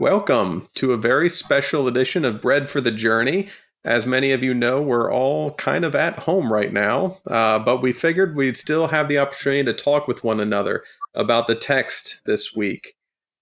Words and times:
Welcome 0.00 0.68
to 0.74 0.92
a 0.92 0.96
very 0.96 1.28
special 1.28 1.86
edition 1.86 2.24
of 2.24 2.40
Bread 2.40 2.68
for 2.68 2.80
the 2.80 2.90
Journey. 2.90 3.48
As 3.84 4.06
many 4.06 4.32
of 4.32 4.42
you 4.42 4.52
know, 4.52 4.82
we're 4.82 5.08
all 5.08 5.52
kind 5.52 5.84
of 5.84 5.94
at 5.94 6.18
home 6.18 6.52
right 6.52 6.72
now, 6.72 7.18
uh, 7.28 7.60
but 7.60 7.80
we 7.80 7.92
figured 7.92 8.34
we'd 8.34 8.56
still 8.56 8.88
have 8.88 9.06
the 9.06 9.18
opportunity 9.18 9.62
to 9.62 9.72
talk 9.72 10.08
with 10.08 10.24
one 10.24 10.40
another 10.40 10.82
about 11.14 11.46
the 11.46 11.54
text 11.54 12.18
this 12.26 12.56
week. 12.56 12.94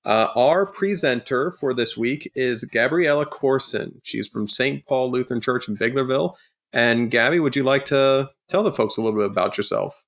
Uh, 0.05 0.29
our 0.37 0.67
presenter 0.67 1.53
for 1.53 1.73
this 1.73 1.97
week 1.97 2.31
is 2.35 2.65
Gabriella 2.65 3.25
Corson. 3.25 4.03
She's 4.03 4.29
from 4.29 4.47
St. 4.47 4.85
Paul 4.85 5.11
Lutheran 5.11 5.41
Church 5.41 5.69
in 5.69 5.79
Biglerville. 5.79 6.37
And 6.71 7.11
Gabby, 7.11 7.41
would 7.41 7.57
you 7.57 7.65
like 7.65 7.87
to 7.87 8.29
tell 8.51 8.63
the 8.63 8.73
folks 8.73 8.99
a 8.99 9.01
little 9.01 9.19
bit 9.19 9.31
about 9.31 9.57
yourself? 9.57 10.05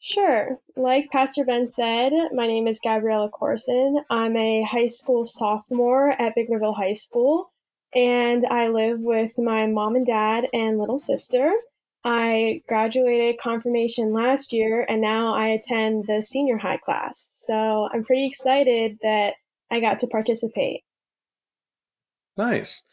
Sure. 0.00 0.60
Like 0.76 1.10
Pastor 1.10 1.44
Ben 1.44 1.66
said, 1.66 2.12
my 2.32 2.46
name 2.46 2.68
is 2.68 2.80
Gabriella 2.82 3.28
Corson. 3.28 4.04
I'm 4.08 4.36
a 4.36 4.62
high 4.62 4.86
school 4.86 5.24
sophomore 5.24 6.10
at 6.10 6.34
Biglerville 6.36 6.76
High 6.76 6.94
School, 6.94 7.52
and 7.94 8.44
I 8.48 8.68
live 8.68 9.00
with 9.00 9.36
my 9.36 9.66
mom 9.66 9.96
and 9.96 10.06
dad 10.06 10.46
and 10.52 10.78
little 10.78 11.00
sister. 11.00 11.52
I 12.04 12.62
graduated 12.68 13.40
confirmation 13.40 14.12
last 14.12 14.52
year, 14.52 14.86
and 14.88 15.00
now 15.00 15.34
I 15.34 15.48
attend 15.48 16.06
the 16.06 16.22
senior 16.22 16.58
high 16.58 16.78
class. 16.78 17.18
So 17.46 17.88
I'm 17.92 18.04
pretty 18.04 18.26
excited 18.26 18.98
that 19.02 19.34
I 19.68 19.80
got 19.80 19.98
to 20.00 20.06
participate. 20.06 20.82
Nice. 22.36 22.84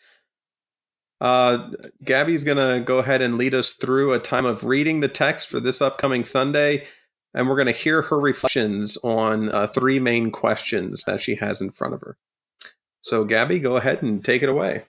Uh, 1.22 1.70
Gabby's 2.04 2.44
going 2.44 2.58
to 2.58 2.84
go 2.84 3.00
ahead 3.00 3.22
and 3.22 3.38
lead 3.38 3.54
us 3.54 3.74
through 3.74 4.14
a 4.14 4.20
time 4.20 4.46
of 4.46 4.64
reading 4.64 5.00
the 5.00 5.08
text 5.08 5.48
for 5.48 5.60
this 5.60 5.82
upcoming 5.82 6.26
Sunday. 6.26 6.86
And 7.34 7.50
we're 7.50 7.56
going 7.56 7.68
to 7.68 7.74
hear 7.74 8.02
her 8.04 8.20
reflections 8.20 8.98
on 9.04 9.50
uh, 9.50 9.68
three 9.68 10.00
main 10.00 10.32
questions 10.32 11.04
that 11.06 11.22
she 11.22 11.36
has 11.36 11.62
in 11.62 11.72
front 11.72 11.94
of 11.94 12.02
her. 12.02 12.18
So, 13.02 13.24
Gabby, 13.24 13.60
go 13.60 13.76
ahead 13.76 14.02
and 14.02 14.24
take 14.24 14.42
it 14.42 14.50
away. 14.50 14.84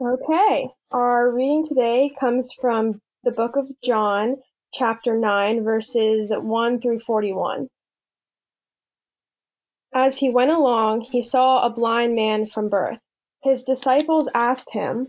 Okay. 0.00 0.68
Our 0.92 1.30
reading 1.30 1.66
today 1.66 2.10
comes 2.18 2.52
from 2.52 3.00
the 3.24 3.30
book 3.30 3.56
of 3.56 3.70
John, 3.82 4.36
chapter 4.72 5.16
9, 5.16 5.62
verses 5.62 6.32
1 6.34 6.80
through 6.80 7.00
41. 7.00 7.68
As 9.92 10.18
he 10.18 10.30
went 10.30 10.50
along, 10.50 11.02
he 11.02 11.22
saw 11.22 11.64
a 11.64 11.70
blind 11.70 12.14
man 12.14 12.46
from 12.46 12.68
birth. 12.68 12.98
His 13.42 13.64
disciples 13.64 14.28
asked 14.34 14.72
him, 14.72 15.08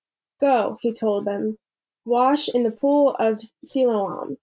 Go, 0.41 0.79
he 0.81 0.91
told 0.91 1.25
them, 1.25 1.57
wash 2.03 2.49
in 2.49 2.63
the 2.63 2.71
pool 2.71 3.15
of 3.19 3.41
Siloam. 3.63 4.37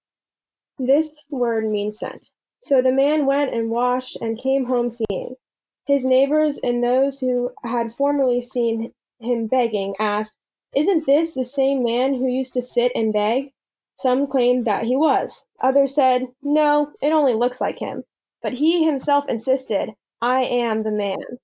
This 0.78 1.24
word 1.28 1.68
means 1.68 1.98
sent. 1.98 2.30
So 2.60 2.80
the 2.80 2.92
man 2.92 3.26
went 3.26 3.52
and 3.52 3.70
washed 3.70 4.16
and 4.20 4.38
came 4.38 4.66
home 4.66 4.90
seeing. 4.90 5.34
His 5.86 6.06
neighbors 6.06 6.60
and 6.62 6.82
those 6.82 7.20
who 7.20 7.50
had 7.64 7.92
formerly 7.92 8.40
seen 8.40 8.92
him 9.20 9.46
begging 9.48 9.94
asked, 9.98 10.38
Isn't 10.74 11.06
this 11.06 11.34
the 11.34 11.44
same 11.44 11.82
man 11.82 12.14
who 12.14 12.28
used 12.28 12.54
to 12.54 12.62
sit 12.62 12.92
and 12.94 13.12
beg? 13.12 13.52
Some 13.94 14.28
claimed 14.28 14.64
that 14.66 14.84
he 14.84 14.96
was. 14.96 15.44
Others 15.60 15.94
said, 15.94 16.28
No, 16.42 16.92
it 17.02 17.12
only 17.12 17.34
looks 17.34 17.60
like 17.60 17.80
him. 17.80 18.04
But 18.42 18.54
he 18.54 18.84
himself 18.84 19.28
insisted, 19.28 19.90
I 20.20 20.42
am 20.42 20.84
the 20.84 20.92
man. 20.92 21.38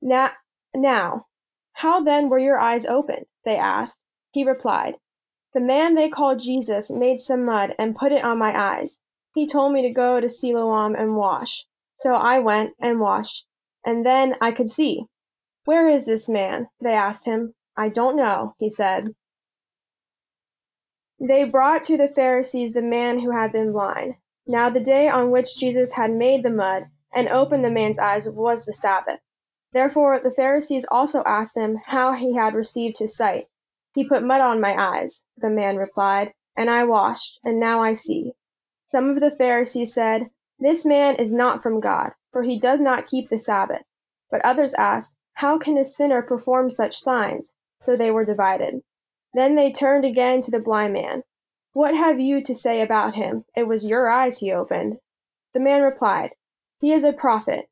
Now, 0.00 0.30
now, 0.74 1.26
how 1.74 2.02
then 2.02 2.30
were 2.30 2.38
your 2.38 2.58
eyes 2.58 2.86
opened? 2.86 3.26
They 3.44 3.56
asked. 3.56 4.00
He 4.30 4.44
replied, 4.44 4.94
The 5.54 5.60
man 5.60 5.94
they 5.94 6.08
called 6.08 6.40
Jesus 6.40 6.90
made 6.90 7.20
some 7.20 7.44
mud 7.44 7.74
and 7.78 7.96
put 7.96 8.12
it 8.12 8.24
on 8.24 8.38
my 8.38 8.56
eyes. 8.56 9.00
He 9.34 9.46
told 9.46 9.72
me 9.72 9.82
to 9.82 9.92
go 9.92 10.20
to 10.20 10.28
Siloam 10.28 10.94
and 10.94 11.16
wash. 11.16 11.66
So 11.96 12.14
I 12.14 12.38
went 12.38 12.72
and 12.80 13.00
washed, 13.00 13.46
and 13.84 14.04
then 14.04 14.34
I 14.40 14.52
could 14.52 14.70
see. 14.70 15.04
Where 15.64 15.88
is 15.88 16.06
this 16.06 16.28
man? 16.28 16.68
They 16.80 16.94
asked 16.94 17.26
him. 17.26 17.54
I 17.76 17.88
don't 17.88 18.16
know, 18.16 18.54
he 18.58 18.70
said. 18.70 19.14
They 21.20 21.44
brought 21.44 21.84
to 21.84 21.96
the 21.96 22.08
Pharisees 22.08 22.72
the 22.72 22.82
man 22.82 23.18
who 23.18 23.30
had 23.30 23.52
been 23.52 23.72
blind. 23.72 24.14
Now 24.46 24.70
the 24.70 24.80
day 24.80 25.08
on 25.08 25.30
which 25.30 25.56
Jesus 25.56 25.92
had 25.92 26.10
made 26.10 26.42
the 26.42 26.50
mud 26.50 26.84
and 27.14 27.28
opened 27.28 27.64
the 27.64 27.70
man's 27.70 27.98
eyes 27.98 28.28
was 28.28 28.64
the 28.64 28.72
Sabbath. 28.72 29.20
Therefore 29.72 30.18
the 30.18 30.32
Pharisees 30.32 30.86
also 30.90 31.22
asked 31.24 31.56
him 31.56 31.78
how 31.86 32.12
he 32.14 32.34
had 32.34 32.54
received 32.54 32.98
his 32.98 33.16
sight. 33.16 33.48
He 33.94 34.08
put 34.08 34.22
mud 34.22 34.40
on 34.40 34.60
my 34.60 34.74
eyes, 34.76 35.24
the 35.36 35.50
man 35.50 35.76
replied, 35.76 36.32
and 36.56 36.68
I 36.68 36.84
washed, 36.84 37.38
and 37.44 37.58
now 37.58 37.80
I 37.80 37.94
see. 37.94 38.32
Some 38.86 39.08
of 39.08 39.20
the 39.20 39.30
Pharisees 39.30 39.94
said, 39.94 40.30
This 40.58 40.84
man 40.84 41.14
is 41.16 41.32
not 41.32 41.62
from 41.62 41.80
God, 41.80 42.12
for 42.32 42.42
he 42.42 42.58
does 42.58 42.80
not 42.80 43.06
keep 43.06 43.30
the 43.30 43.38
Sabbath. 43.38 43.82
But 44.30 44.44
others 44.44 44.74
asked, 44.74 45.16
How 45.34 45.58
can 45.58 45.78
a 45.78 45.84
sinner 45.84 46.22
perform 46.22 46.70
such 46.70 46.98
signs? 46.98 47.54
So 47.80 47.96
they 47.96 48.10
were 48.10 48.24
divided. 48.24 48.82
Then 49.32 49.54
they 49.54 49.72
turned 49.72 50.04
again 50.04 50.42
to 50.42 50.50
the 50.50 50.58
blind 50.58 50.92
man. 50.92 51.22
What 51.72 51.94
have 51.94 52.18
you 52.18 52.42
to 52.42 52.54
say 52.54 52.82
about 52.82 53.14
him? 53.14 53.44
It 53.56 53.68
was 53.68 53.86
your 53.86 54.10
eyes 54.10 54.40
he 54.40 54.52
opened. 54.52 54.98
The 55.54 55.60
man 55.60 55.82
replied, 55.82 56.32
He 56.80 56.92
is 56.92 57.04
a 57.04 57.12
prophet. 57.12 57.69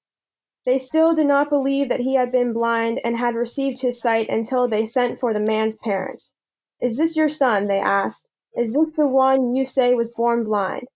They 0.69 0.77
still 0.77 1.15
did 1.15 1.27
not 1.27 1.49
believe 1.49 1.89
that 1.89 2.01
he 2.01 2.17
had 2.17 2.31
been 2.31 2.53
blind 2.53 3.01
and 3.03 3.17
had 3.17 3.35
received 3.35 3.81
his 3.81 3.99
sight 3.99 4.29
until 4.29 4.69
they 4.69 4.85
sent 4.85 5.19
for 5.19 5.33
the 5.33 5.41
man's 5.41 5.79
parents. 5.79 6.35
Is 6.79 6.99
this 6.99 7.17
your 7.17 7.31
son? 7.31 7.69
they 7.69 7.79
asked. 7.79 8.29
Is 8.55 8.75
this 8.75 8.91
the 8.95 9.07
one 9.07 9.57
you 9.57 9.65
say 9.65 9.95
was 9.95 10.13
born 10.13 10.45
blind? 10.45 10.89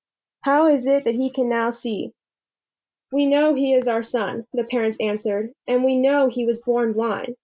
How 0.42 0.66
is 0.66 0.86
it 0.86 1.04
that 1.04 1.14
he 1.14 1.30
can 1.30 1.48
now 1.48 1.70
see? 1.70 2.12
We 3.10 3.24
know 3.24 3.54
he 3.54 3.72
is 3.72 3.88
our 3.88 4.02
son, 4.02 4.44
the 4.52 4.62
parents 4.62 4.98
answered, 5.00 5.52
and 5.66 5.82
we 5.82 5.96
know 5.98 6.28
he 6.28 6.44
was 6.44 6.60
born 6.60 6.92
blind. 6.92 7.36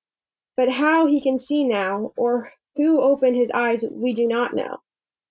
But 0.54 0.72
how 0.72 1.06
he 1.06 1.22
can 1.22 1.38
see 1.38 1.64
now, 1.64 2.12
or 2.14 2.52
who 2.76 3.00
opened 3.00 3.36
his 3.36 3.50
eyes, 3.52 3.86
we 3.90 4.12
do 4.12 4.28
not 4.28 4.54
know. 4.54 4.80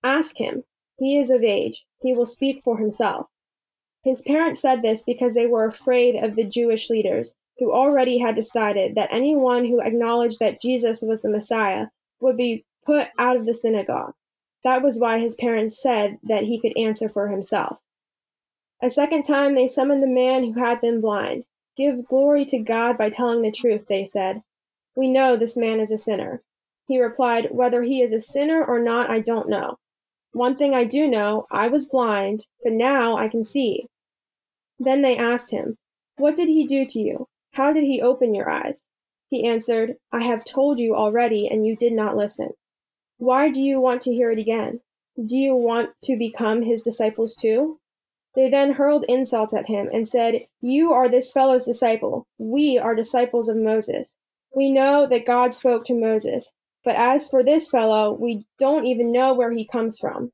Ask 0.03 0.37
him. 0.37 0.63
He 0.97 1.19
is 1.19 1.29
of 1.29 1.43
age. 1.43 1.85
He 2.01 2.15
will 2.15 2.25
speak 2.25 2.63
for 2.63 2.79
himself. 2.79 3.27
His 4.07 4.21
parents 4.21 4.61
said 4.61 4.83
this 4.83 5.03
because 5.03 5.33
they 5.33 5.47
were 5.47 5.65
afraid 5.65 6.15
of 6.15 6.37
the 6.37 6.45
Jewish 6.45 6.89
leaders, 6.89 7.35
who 7.59 7.73
already 7.73 8.19
had 8.19 8.35
decided 8.35 8.95
that 8.95 9.09
anyone 9.11 9.65
who 9.65 9.81
acknowledged 9.81 10.39
that 10.39 10.61
Jesus 10.61 11.03
was 11.05 11.21
the 11.21 11.29
Messiah 11.29 11.87
would 12.21 12.37
be 12.37 12.63
put 12.85 13.09
out 13.19 13.35
of 13.35 13.45
the 13.45 13.53
synagogue. 13.53 14.13
That 14.63 14.81
was 14.81 14.97
why 14.97 15.19
his 15.19 15.35
parents 15.35 15.81
said 15.81 16.19
that 16.23 16.43
he 16.43 16.57
could 16.57 16.71
answer 16.77 17.09
for 17.09 17.27
himself. 17.27 17.79
A 18.81 18.89
second 18.89 19.23
time 19.23 19.55
they 19.55 19.67
summoned 19.67 20.01
the 20.01 20.07
man 20.07 20.53
who 20.53 20.63
had 20.63 20.79
been 20.79 21.01
blind. 21.01 21.43
Give 21.75 22.07
glory 22.07 22.45
to 22.45 22.59
God 22.59 22.97
by 22.97 23.09
telling 23.09 23.41
the 23.41 23.51
truth, 23.51 23.87
they 23.89 24.05
said. 24.05 24.41
We 24.95 25.09
know 25.09 25.35
this 25.35 25.57
man 25.57 25.81
is 25.81 25.91
a 25.91 25.97
sinner. 25.97 26.41
He 26.87 26.97
replied, 26.97 27.49
Whether 27.51 27.83
he 27.83 28.01
is 28.01 28.13
a 28.13 28.21
sinner 28.21 28.63
or 28.63 28.79
not, 28.79 29.09
I 29.09 29.19
don't 29.19 29.49
know. 29.49 29.79
One 30.31 30.55
thing 30.55 30.73
I 30.73 30.85
do 30.85 31.09
know, 31.09 31.45
I 31.51 31.67
was 31.67 31.89
blind, 31.89 32.45
but 32.63 32.71
now 32.71 33.17
I 33.17 33.27
can 33.27 33.43
see. 33.43 33.87
Then 34.79 35.01
they 35.01 35.17
asked 35.17 35.51
him, 35.51 35.77
What 36.17 36.35
did 36.35 36.49
he 36.49 36.65
do 36.65 36.85
to 36.85 36.99
you? 36.99 37.27
How 37.53 37.73
did 37.73 37.83
he 37.83 38.01
open 38.01 38.35
your 38.35 38.49
eyes? 38.49 38.89
He 39.29 39.45
answered, 39.45 39.95
I 40.11 40.23
have 40.23 40.45
told 40.45 40.79
you 40.79 40.95
already, 40.95 41.47
and 41.47 41.65
you 41.65 41.75
did 41.75 41.93
not 41.93 42.15
listen. 42.15 42.51
Why 43.17 43.49
do 43.49 43.61
you 43.61 43.81
want 43.81 44.01
to 44.03 44.13
hear 44.13 44.31
it 44.31 44.39
again? 44.39 44.81
Do 45.15 45.35
you 45.35 45.55
want 45.55 45.89
to 46.03 46.15
become 46.15 46.61
his 46.61 46.81
disciples 46.81 47.33
too? 47.33 47.79
They 48.35 48.49
then 48.49 48.73
hurled 48.73 49.05
insults 49.09 49.55
at 49.55 49.65
him 49.65 49.89
and 49.91 50.07
said, 50.07 50.45
You 50.61 50.93
are 50.93 51.09
this 51.09 51.31
fellow's 51.31 51.65
disciple. 51.65 52.27
We 52.37 52.77
are 52.77 52.93
disciples 52.93 53.49
of 53.49 53.57
Moses. 53.57 54.19
We 54.55 54.71
know 54.71 55.07
that 55.07 55.25
God 55.25 55.55
spoke 55.55 55.83
to 55.85 55.99
Moses, 55.99 56.53
but 56.85 56.95
as 56.95 57.27
for 57.27 57.43
this 57.43 57.71
fellow, 57.71 58.13
we 58.13 58.45
don't 58.59 58.85
even 58.85 59.11
know 59.11 59.33
where 59.33 59.51
he 59.51 59.67
comes 59.67 59.97
from. 59.97 60.31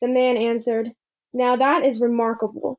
The 0.00 0.08
man 0.08 0.36
answered, 0.36 0.92
Now 1.32 1.56
that 1.56 1.84
is 1.84 2.00
remarkable. 2.00 2.78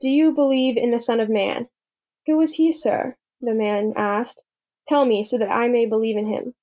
Do 0.00 0.08
you 0.08 0.32
believe 0.32 0.76
in 0.76 0.90
the 0.92 0.98
Son 0.98 1.18
of 1.18 1.28
Man? 1.28 1.68
Who 2.26 2.40
is 2.40 2.54
he, 2.54 2.70
sir? 2.70 3.16
The 3.40 3.54
man 3.54 3.92
asked. 3.96 4.44
Tell 4.86 5.04
me, 5.04 5.24
so 5.24 5.38
that 5.38 5.50
I 5.50 5.68
may 5.68 5.86
believe 5.86 6.16
in 6.16 6.26
him. 6.26 6.54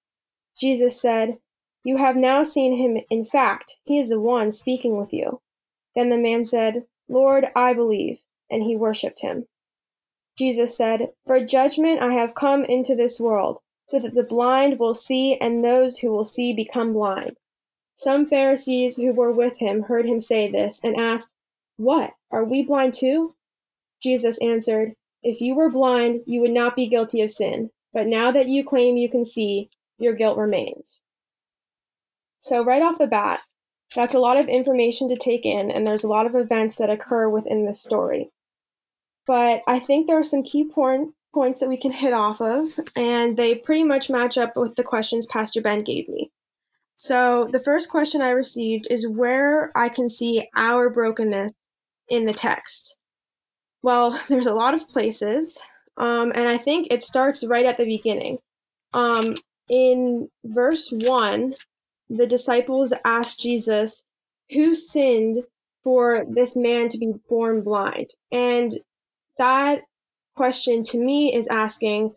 Jesus 0.57 0.99
said, 1.01 1.39
You 1.83 1.97
have 1.97 2.15
now 2.15 2.43
seen 2.43 2.77
him. 2.77 3.03
In 3.09 3.25
fact, 3.25 3.75
he 3.83 3.99
is 3.99 4.09
the 4.09 4.19
one 4.19 4.51
speaking 4.51 4.97
with 4.97 5.11
you. 5.11 5.41
Then 5.95 6.09
the 6.09 6.17
man 6.17 6.45
said, 6.45 6.85
Lord, 7.09 7.47
I 7.55 7.73
believe. 7.73 8.21
And 8.49 8.63
he 8.63 8.75
worshipped 8.75 9.21
him. 9.21 9.47
Jesus 10.37 10.75
said, 10.75 11.11
For 11.25 11.43
judgment 11.43 12.01
I 12.01 12.13
have 12.13 12.35
come 12.35 12.63
into 12.63 12.95
this 12.95 13.19
world, 13.19 13.59
so 13.85 13.99
that 13.99 14.13
the 14.13 14.23
blind 14.23 14.79
will 14.79 14.93
see, 14.93 15.37
and 15.39 15.63
those 15.63 15.99
who 15.99 16.11
will 16.11 16.25
see 16.25 16.53
become 16.53 16.93
blind. 16.93 17.37
Some 17.95 18.25
Pharisees 18.25 18.97
who 18.97 19.13
were 19.13 19.31
with 19.31 19.59
him 19.59 19.83
heard 19.83 20.05
him 20.05 20.19
say 20.19 20.49
this, 20.49 20.81
and 20.83 20.95
asked, 20.95 21.35
What? 21.77 22.11
Are 22.31 22.43
we 22.43 22.63
blind 22.63 22.93
too? 22.93 23.35
Jesus 24.01 24.41
answered, 24.41 24.93
If 25.23 25.41
you 25.41 25.55
were 25.55 25.69
blind, 25.69 26.21
you 26.25 26.41
would 26.41 26.51
not 26.51 26.75
be 26.75 26.87
guilty 26.87 27.21
of 27.21 27.31
sin. 27.31 27.71
But 27.93 28.07
now 28.07 28.31
that 28.31 28.47
you 28.47 28.63
claim 28.63 28.97
you 28.97 29.09
can 29.09 29.23
see, 29.23 29.69
your 29.97 30.13
guilt 30.13 30.37
remains. 30.37 31.01
So, 32.39 32.63
right 32.63 32.81
off 32.81 32.97
the 32.97 33.07
bat, 33.07 33.39
that's 33.95 34.13
a 34.13 34.19
lot 34.19 34.37
of 34.37 34.49
information 34.49 35.07
to 35.09 35.15
take 35.15 35.45
in, 35.45 35.71
and 35.71 35.87
there's 35.87 36.03
a 36.03 36.09
lot 36.09 36.25
of 36.25 36.35
events 36.35 36.75
that 36.77 36.89
occur 36.89 37.29
within 37.29 37.65
this 37.65 37.81
story. 37.81 38.29
But 39.25 39.61
I 39.67 39.79
think 39.79 40.05
there 40.05 40.19
are 40.19 40.23
some 40.23 40.43
key 40.43 40.65
point, 40.65 41.13
points 41.33 41.59
that 41.59 41.69
we 41.69 41.77
can 41.77 41.91
hit 41.91 42.13
off 42.13 42.41
of, 42.41 42.79
and 42.95 43.37
they 43.37 43.55
pretty 43.55 43.83
much 43.83 44.09
match 44.09 44.37
up 44.37 44.57
with 44.57 44.75
the 44.75 44.83
questions 44.83 45.25
Pastor 45.25 45.61
Ben 45.61 45.79
gave 45.79 46.09
me. 46.09 46.31
So, 46.97 47.47
the 47.51 47.59
first 47.59 47.89
question 47.89 48.21
I 48.21 48.29
received 48.29 48.87
is 48.89 49.07
where 49.07 49.71
I 49.75 49.89
can 49.89 50.09
see 50.09 50.49
our 50.55 50.89
brokenness 50.89 51.51
in 52.09 52.25
the 52.25 52.33
text. 52.33 52.95
Well, 53.81 54.19
there's 54.29 54.45
a 54.45 54.53
lot 54.53 54.73
of 54.73 54.89
places, 54.89 55.61
um, 55.97 56.31
and 56.35 56.47
I 56.47 56.57
think 56.57 56.87
it 56.91 57.01
starts 57.01 57.45
right 57.45 57.65
at 57.65 57.77
the 57.77 57.85
beginning. 57.85 58.39
Um, 58.93 59.37
in 59.69 60.29
verse 60.43 60.89
1, 60.91 61.55
the 62.09 62.27
disciples 62.27 62.93
asked 63.03 63.39
Jesus, 63.39 64.05
Who 64.51 64.75
sinned 64.75 65.43
for 65.83 66.25
this 66.29 66.55
man 66.55 66.89
to 66.89 66.97
be 66.97 67.13
born 67.29 67.61
blind? 67.61 68.11
And 68.31 68.79
that 69.37 69.81
question 70.35 70.83
to 70.83 70.99
me 70.99 71.33
is 71.33 71.47
asking, 71.47 72.13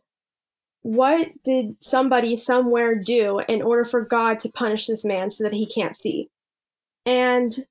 what 0.83 1.29
did 1.45 1.77
somebody 1.81 2.37
somewhere 2.37 2.95
do 2.95 3.41
in 3.41 3.63
order 3.63 3.85
for 3.85 4.01
God 4.01 4.39
to 4.41 4.51
punish 4.51 4.87
this 4.87 5.05
man 5.05 5.31
so 5.31 5.45
that 5.45 5.53
he 5.53 5.67
can't 5.67 5.97
see? 5.97 6.31
And 7.05 7.67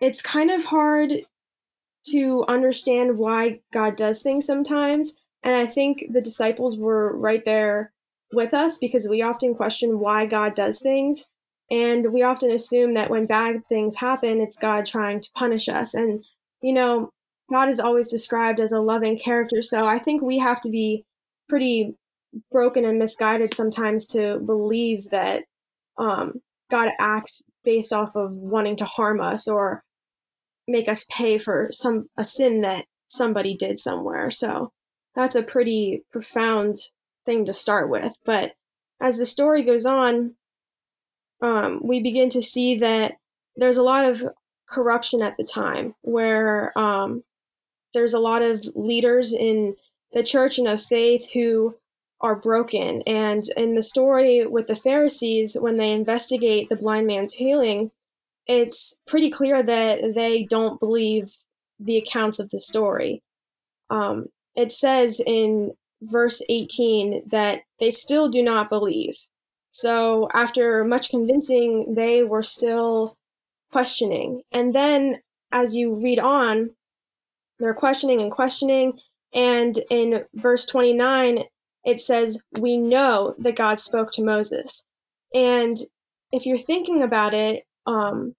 it's 0.00 0.22
kind 0.22 0.50
of 0.50 0.64
hard 0.64 1.12
to 2.06 2.44
understand 2.48 3.18
why 3.18 3.60
God 3.72 3.96
does 3.96 4.22
things 4.22 4.46
sometimes. 4.46 5.14
And 5.42 5.54
I 5.54 5.66
think 5.66 6.04
the 6.10 6.20
disciples 6.20 6.78
were 6.78 7.16
right 7.16 7.44
there 7.44 7.92
with 8.32 8.54
us 8.54 8.78
because 8.78 9.08
we 9.08 9.22
often 9.22 9.54
question 9.54 9.98
why 9.98 10.26
God 10.26 10.54
does 10.54 10.80
things. 10.80 11.26
And 11.70 12.12
we 12.12 12.22
often 12.22 12.50
assume 12.50 12.94
that 12.94 13.10
when 13.10 13.26
bad 13.26 13.62
things 13.68 13.96
happen, 13.96 14.40
it's 14.40 14.56
God 14.56 14.86
trying 14.86 15.20
to 15.20 15.30
punish 15.34 15.68
us. 15.68 15.94
And, 15.94 16.24
you 16.62 16.72
know, 16.72 17.10
God 17.50 17.68
is 17.68 17.80
always 17.80 18.08
described 18.08 18.60
as 18.60 18.72
a 18.72 18.80
loving 18.80 19.18
character. 19.18 19.62
So 19.62 19.86
I 19.86 19.98
think 19.98 20.22
we 20.22 20.38
have 20.38 20.60
to 20.62 20.70
be 20.70 21.04
pretty 21.48 21.94
broken 22.50 22.84
and 22.84 22.98
misguided 22.98 23.54
sometimes 23.54 24.06
to 24.06 24.38
believe 24.40 25.10
that 25.10 25.44
um, 25.98 26.40
God 26.70 26.90
acts 26.98 27.42
based 27.64 27.92
off 27.92 28.16
of 28.16 28.36
wanting 28.36 28.76
to 28.76 28.84
harm 28.84 29.20
us 29.20 29.46
or 29.46 29.82
make 30.70 30.88
us 30.88 31.06
pay 31.10 31.38
for 31.38 31.68
some 31.70 32.08
a 32.16 32.24
sin 32.24 32.60
that 32.62 32.86
somebody 33.08 33.54
did 33.54 33.78
somewhere. 33.78 34.30
So 34.30 34.72
that's 35.14 35.34
a 35.34 35.42
pretty 35.42 36.04
profound 36.10 36.76
thing 37.26 37.44
to 37.44 37.52
start 37.52 37.90
with. 37.90 38.14
But 38.24 38.52
as 39.00 39.18
the 39.18 39.26
story 39.26 39.62
goes 39.62 39.84
on, 39.84 40.34
um, 41.42 41.80
we 41.82 42.00
begin 42.00 42.28
to 42.30 42.42
see 42.42 42.76
that 42.76 43.14
there's 43.56 43.78
a 43.78 43.82
lot 43.82 44.04
of 44.04 44.22
corruption 44.68 45.22
at 45.22 45.36
the 45.36 45.44
time 45.44 45.94
where 46.02 46.76
um, 46.78 47.22
there's 47.92 48.14
a 48.14 48.20
lot 48.20 48.42
of 48.42 48.64
leaders 48.74 49.32
in 49.32 49.74
the 50.12 50.22
church 50.22 50.58
and 50.58 50.68
of 50.68 50.80
faith 50.80 51.30
who 51.32 51.74
are 52.20 52.36
broken. 52.36 53.02
And 53.06 53.42
in 53.56 53.74
the 53.74 53.82
story 53.82 54.46
with 54.46 54.66
the 54.66 54.76
Pharisees, 54.76 55.56
when 55.58 55.78
they 55.78 55.90
investigate 55.90 56.68
the 56.68 56.76
blind 56.76 57.06
man's 57.06 57.34
healing, 57.34 57.90
it's 58.46 58.98
pretty 59.06 59.30
clear 59.30 59.62
that 59.62 60.14
they 60.14 60.44
don't 60.44 60.80
believe 60.80 61.32
the 61.78 61.96
accounts 61.96 62.38
of 62.38 62.50
the 62.50 62.58
story. 62.58 63.22
Um, 63.88 64.26
it 64.54 64.72
says 64.72 65.20
in 65.24 65.72
verse 66.02 66.42
18 66.48 67.22
that 67.30 67.62
they 67.78 67.90
still 67.90 68.28
do 68.28 68.42
not 68.42 68.68
believe. 68.68 69.16
So, 69.68 70.28
after 70.34 70.84
much 70.84 71.10
convincing, 71.10 71.94
they 71.94 72.24
were 72.24 72.42
still 72.42 73.16
questioning. 73.70 74.42
And 74.50 74.74
then, 74.74 75.20
as 75.52 75.76
you 75.76 75.94
read 75.94 76.18
on, 76.18 76.70
they're 77.60 77.74
questioning 77.74 78.20
and 78.20 78.32
questioning. 78.32 78.98
And 79.32 79.78
in 79.90 80.24
verse 80.34 80.66
29, 80.66 81.44
it 81.84 82.00
says, 82.00 82.40
We 82.58 82.76
know 82.76 83.34
that 83.38 83.56
God 83.56 83.78
spoke 83.78 84.10
to 84.12 84.24
Moses. 84.24 84.86
And 85.32 85.76
if 86.32 86.46
you're 86.46 86.58
thinking 86.58 87.02
about 87.02 87.34
it, 87.34 87.64
um, 87.90 88.34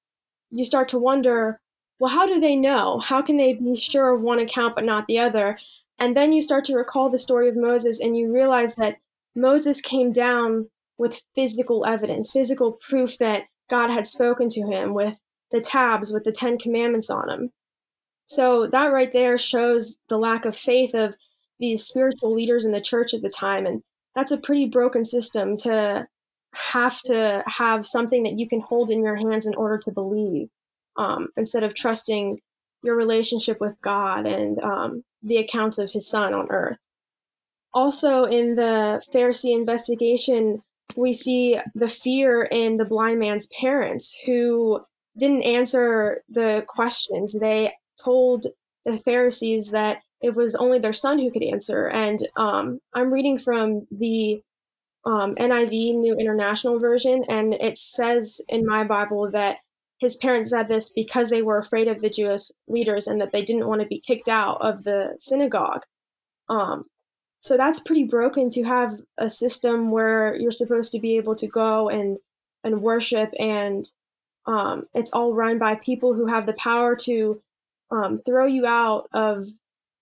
you 0.49 0.65
start 0.65 0.87
to 0.89 0.99
wonder, 0.99 1.59
well, 1.99 2.11
how 2.11 2.25
do 2.25 2.39
they 2.39 2.55
know? 2.55 2.99
How 2.99 3.21
can 3.21 3.37
they 3.37 3.53
be 3.53 3.75
sure 3.75 4.13
of 4.13 4.21
one 4.21 4.39
account 4.39 4.75
but 4.75 4.85
not 4.85 5.07
the 5.07 5.19
other? 5.19 5.59
And 5.99 6.15
then 6.15 6.33
you 6.33 6.41
start 6.41 6.63
to 6.65 6.75
recall 6.75 7.09
the 7.09 7.17
story 7.17 7.47
of 7.47 7.55
Moses 7.55 7.99
and 7.99 8.17
you 8.17 8.33
realize 8.33 8.75
that 8.75 8.97
Moses 9.35 9.81
came 9.81 10.11
down 10.11 10.69
with 10.97 11.23
physical 11.35 11.85
evidence, 11.85 12.31
physical 12.31 12.73
proof 12.73 13.17
that 13.17 13.43
God 13.69 13.89
had 13.89 14.07
spoken 14.07 14.49
to 14.49 14.61
him 14.61 14.93
with 14.93 15.19
the 15.51 15.61
tabs 15.61 16.11
with 16.11 16.23
the 16.23 16.31
Ten 16.31 16.57
Commandments 16.57 17.09
on 17.09 17.27
them. 17.27 17.49
So 18.25 18.67
that 18.67 18.93
right 18.93 19.11
there 19.11 19.37
shows 19.37 19.97
the 20.07 20.17
lack 20.17 20.45
of 20.45 20.55
faith 20.55 20.93
of 20.93 21.15
these 21.59 21.83
spiritual 21.83 22.33
leaders 22.33 22.65
in 22.65 22.71
the 22.71 22.81
church 22.81 23.13
at 23.13 23.21
the 23.21 23.29
time. 23.29 23.65
And 23.65 23.83
that's 24.15 24.31
a 24.31 24.37
pretty 24.37 24.67
broken 24.67 25.03
system 25.05 25.57
to 25.57 26.07
have 26.53 27.01
to 27.03 27.43
have 27.47 27.85
something 27.85 28.23
that 28.23 28.37
you 28.37 28.47
can 28.47 28.61
hold 28.61 28.91
in 28.91 29.03
your 29.03 29.15
hands 29.15 29.47
in 29.47 29.55
order 29.55 29.77
to 29.77 29.91
believe 29.91 30.49
um, 30.97 31.29
instead 31.37 31.63
of 31.63 31.75
trusting 31.75 32.37
your 32.83 32.95
relationship 32.95 33.57
with 33.61 33.79
God 33.81 34.25
and 34.25 34.59
um, 34.59 35.03
the 35.21 35.37
accounts 35.37 35.77
of 35.77 35.91
his 35.91 36.09
son 36.09 36.33
on 36.33 36.47
earth. 36.49 36.77
Also, 37.73 38.25
in 38.25 38.55
the 38.55 39.01
Pharisee 39.13 39.55
investigation, 39.55 40.61
we 40.97 41.13
see 41.13 41.57
the 41.73 41.87
fear 41.87 42.41
in 42.43 42.77
the 42.77 42.85
blind 42.85 43.19
man's 43.19 43.47
parents 43.59 44.17
who 44.25 44.81
didn't 45.17 45.43
answer 45.43 46.21
the 46.27 46.65
questions. 46.67 47.33
They 47.39 47.71
told 48.03 48.47
the 48.85 48.97
Pharisees 48.97 49.71
that 49.71 49.99
it 50.21 50.35
was 50.35 50.55
only 50.55 50.79
their 50.79 50.93
son 50.93 51.19
who 51.19 51.31
could 51.31 51.43
answer. 51.43 51.87
And 51.87 52.19
um, 52.35 52.79
I'm 52.93 53.11
reading 53.11 53.37
from 53.37 53.87
the 53.91 54.41
um, 55.05 55.35
NIV, 55.35 55.99
New 55.99 56.15
International 56.15 56.79
Version, 56.79 57.23
and 57.27 57.53
it 57.53 57.77
says 57.77 58.41
in 58.47 58.65
my 58.65 58.83
Bible 58.83 59.29
that 59.31 59.57
his 59.99 60.15
parents 60.15 60.49
said 60.49 60.67
this 60.67 60.89
because 60.89 61.29
they 61.29 61.41
were 61.41 61.57
afraid 61.57 61.87
of 61.87 62.01
the 62.01 62.09
Jewish 62.09 62.51
leaders 62.67 63.07
and 63.07 63.21
that 63.21 63.31
they 63.31 63.41
didn't 63.41 63.67
want 63.67 63.81
to 63.81 63.87
be 63.87 63.99
kicked 63.99 64.27
out 64.27 64.57
of 64.61 64.83
the 64.83 65.15
synagogue. 65.17 65.83
Um, 66.49 66.85
so 67.39 67.57
that's 67.57 67.79
pretty 67.79 68.03
broken 68.03 68.49
to 68.51 68.63
have 68.63 69.01
a 69.17 69.29
system 69.29 69.91
where 69.91 70.35
you're 70.35 70.51
supposed 70.51 70.91
to 70.91 70.99
be 70.99 71.17
able 71.17 71.35
to 71.35 71.47
go 71.47 71.89
and 71.89 72.17
and 72.63 72.81
worship 72.81 73.31
and 73.39 73.91
um, 74.45 74.87
it's 74.93 75.11
all 75.11 75.33
run 75.33 75.57
by 75.59 75.75
people 75.75 76.13
who 76.13 76.27
have 76.27 76.45
the 76.45 76.53
power 76.53 76.95
to 76.95 77.41
um, 77.91 78.21
throw 78.25 78.45
you 78.45 78.65
out 78.65 79.07
of 79.13 79.45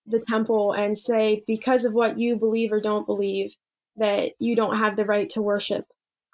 the 0.06 0.20
temple 0.20 0.72
and 0.72 0.96
say, 0.96 1.44
because 1.46 1.84
of 1.84 1.94
what 1.94 2.18
you 2.18 2.36
believe 2.36 2.72
or 2.72 2.80
don't 2.80 3.06
believe, 3.06 3.54
that 4.00 4.32
you 4.38 4.56
don't 4.56 4.78
have 4.78 4.96
the 4.96 5.04
right 5.04 5.28
to 5.30 5.42
worship 5.42 5.84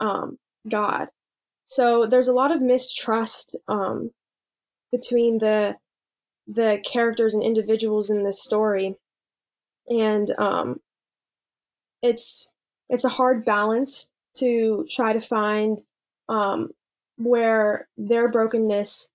um, 0.01 0.39
God. 0.67 1.09
So 1.65 2.07
there's 2.07 2.29
a 2.29 2.33
lot 2.33 2.53
of 2.53 2.63
mistrust 2.63 3.57
um, 3.69 4.13
between 4.91 5.39
the 5.39 5.77
the 6.49 6.81
characters 6.85 7.35
and 7.35 7.43
individuals 7.43 8.09
in 8.09 8.23
this 8.23 8.41
story, 8.43 8.95
and 9.89 10.31
um, 10.39 10.81
it's 12.03 12.51
it's 12.89 13.05
a 13.05 13.11
hard 13.11 13.45
balance 13.45 14.13
to 14.39 14.87
try 14.89 15.13
to 15.13 15.21
find 15.21 15.83
um, 16.29 16.71
where 17.17 17.89
their 17.97 18.29
brokenness 18.29 19.09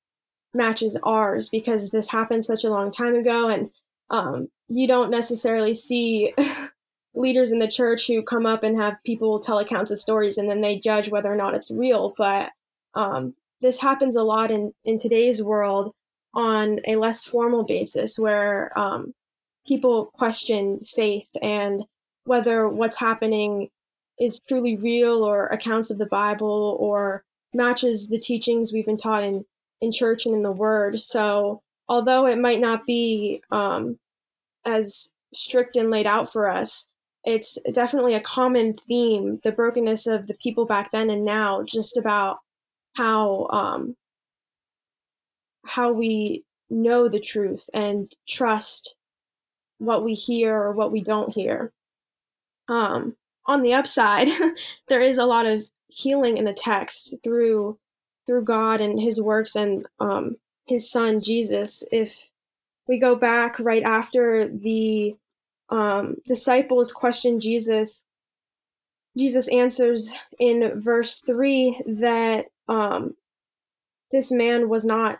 matches 0.53 0.99
ours 1.03 1.47
because 1.49 1.91
this 1.91 2.09
happened 2.09 2.43
such 2.43 2.65
a 2.65 2.69
long 2.69 2.91
time 2.91 3.15
ago 3.15 3.47
and 3.47 3.69
um, 4.09 4.49
you 4.67 4.85
don't 4.87 5.09
necessarily 5.09 5.73
see 5.73 6.33
leaders 7.13 7.51
in 7.51 7.59
the 7.59 7.67
church 7.67 8.07
who 8.07 8.21
come 8.21 8.45
up 8.45 8.63
and 8.63 8.77
have 8.77 8.95
people 9.05 9.39
tell 9.39 9.59
accounts 9.59 9.91
of 9.91 9.99
stories 9.99 10.37
and 10.37 10.49
then 10.49 10.61
they 10.61 10.79
judge 10.79 11.09
whether 11.09 11.31
or 11.31 11.35
not 11.35 11.55
it's 11.55 11.71
real. 11.71 12.13
But 12.17 12.49
um, 12.95 13.35
this 13.61 13.81
happens 13.81 14.15
a 14.15 14.23
lot 14.23 14.51
in, 14.51 14.73
in 14.85 14.97
today's 14.97 15.41
world 15.43 15.93
on 16.33 16.79
a 16.87 16.95
less 16.95 17.25
formal 17.25 17.63
basis 17.63 18.17
where 18.17 18.77
um, 18.77 19.13
people 19.67 20.05
question 20.13 20.79
faith 20.79 21.29
and 21.41 21.83
whether 22.23 22.67
what's 22.67 22.99
happening 22.99 23.69
is 24.19 24.39
truly 24.47 24.77
real 24.77 25.23
or 25.23 25.47
accounts 25.47 25.89
of 25.89 25.97
the 25.97 26.05
Bible 26.05 26.77
or 26.79 27.23
matches 27.53 28.07
the 28.07 28.19
teachings 28.19 28.71
we've 28.71 28.85
been 28.85 28.97
taught 28.97 29.23
in, 29.23 29.43
in 29.81 29.91
church 29.91 30.25
and 30.25 30.35
in 30.35 30.43
the 30.43 30.51
Word. 30.51 30.99
So, 30.99 31.61
although 31.89 32.27
it 32.27 32.37
might 32.37 32.59
not 32.59 32.85
be 32.85 33.41
um, 33.51 33.97
as 34.65 35.13
strict 35.33 35.75
and 35.75 35.89
laid 35.89 36.05
out 36.05 36.31
for 36.31 36.49
us, 36.49 36.87
it's 37.23 37.57
definitely 37.71 38.15
a 38.15 38.19
common 38.19 38.73
theme 38.73 39.39
the 39.43 39.51
brokenness 39.51 40.07
of 40.07 40.27
the 40.27 40.33
people 40.35 40.65
back 40.65 40.91
then 40.91 41.09
and 41.09 41.23
now, 41.23 41.63
just 41.63 41.97
about 41.97 42.39
how 42.95 43.47
um, 43.51 43.95
how 45.65 45.91
we 45.91 46.43
know 46.69 47.07
the 47.07 47.19
truth 47.19 47.69
and 47.73 48.13
trust 48.27 48.95
what 49.77 50.03
we 50.03 50.13
hear 50.13 50.55
or 50.55 50.71
what 50.71 50.91
we 50.91 51.01
don't 51.01 51.33
hear. 51.33 51.71
Um, 52.67 53.15
on 53.45 53.61
the 53.61 53.73
upside, 53.73 54.27
there 54.87 55.01
is 55.01 55.17
a 55.17 55.25
lot 55.25 55.45
of 55.45 55.63
healing 55.87 56.37
in 56.37 56.45
the 56.45 56.53
text 56.53 57.15
through 57.23 57.77
through 58.25 58.43
God 58.43 58.81
and 58.81 58.99
His 58.99 59.21
works 59.21 59.55
and 59.55 59.85
um, 59.99 60.37
His 60.65 60.89
Son 60.89 61.21
Jesus. 61.21 61.83
If 61.91 62.31
we 62.87 62.99
go 62.99 63.15
back 63.15 63.59
right 63.59 63.83
after 63.83 64.47
the 64.47 65.15
um, 65.71 66.17
disciples 66.27 66.91
question 66.91 67.39
Jesus, 67.39 68.03
Jesus 69.17 69.47
answers 69.47 70.13
in 70.37 70.81
verse 70.81 71.21
three 71.21 71.81
that 71.85 72.47
um, 72.67 73.15
this 74.11 74.31
man 74.31 74.69
was 74.69 74.85
not 74.85 75.19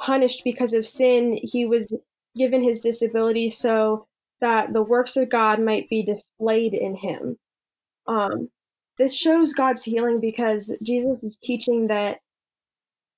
punished 0.00 0.42
because 0.42 0.72
of 0.72 0.86
sin. 0.86 1.38
He 1.42 1.66
was 1.66 1.94
given 2.36 2.62
his 2.62 2.80
disability 2.80 3.48
so 3.48 4.06
that 4.40 4.72
the 4.72 4.82
works 4.82 5.16
of 5.16 5.28
God 5.28 5.60
might 5.60 5.88
be 5.90 6.02
displayed 6.02 6.72
in 6.72 6.96
him. 6.96 7.38
Um, 8.06 8.48
this 8.96 9.14
shows 9.16 9.52
God's 9.52 9.84
healing 9.84 10.20
because 10.20 10.74
Jesus 10.82 11.22
is 11.22 11.36
teaching 11.36 11.88
that 11.88 12.20